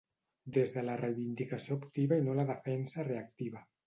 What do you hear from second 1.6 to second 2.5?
activa i no la